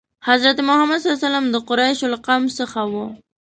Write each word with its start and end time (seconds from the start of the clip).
حضرت 0.29 0.57
محمد 0.67 0.99
ﷺ 1.01 1.45
د 1.53 1.55
قریشو 1.67 2.07
له 2.13 2.17
قوم 2.27 2.43
څخه 2.57 2.79
و. 2.91 2.93